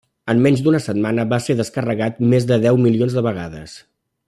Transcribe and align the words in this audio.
En 0.33 0.39
menys 0.45 0.61
d'una 0.67 0.79
setmana 0.85 1.25
va 1.33 1.39
ser 1.49 1.57
descarregat 1.59 2.25
més 2.33 2.49
de 2.53 2.59
deu 2.65 2.83
milions 2.87 3.19
de 3.19 3.25
vegades. 3.31 3.79